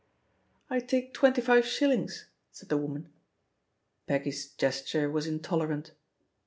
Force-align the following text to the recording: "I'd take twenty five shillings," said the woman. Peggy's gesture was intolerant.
"I'd 0.67 0.89
take 0.89 1.13
twenty 1.13 1.41
five 1.41 1.63
shillings," 1.63 2.25
said 2.51 2.69
the 2.69 2.77
woman. 2.77 3.13
Peggy's 4.07 4.47
gesture 4.47 5.11
was 5.11 5.27
intolerant. 5.27 5.91